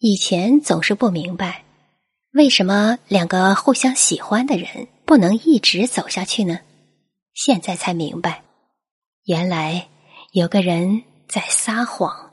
[0.00, 1.64] 以前总是不明白
[2.32, 6.60] 为什么两个互相喜欢的人不能一直走下去呢？
[7.34, 8.42] 现在才明白
[9.24, 9.88] 原来
[10.30, 12.27] 有个人在撒谎。